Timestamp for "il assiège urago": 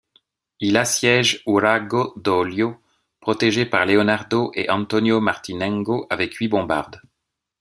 0.59-2.15